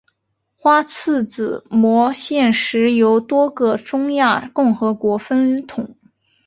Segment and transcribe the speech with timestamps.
[0.57, 5.95] 花剌子模现时由多个中亚共和国分统。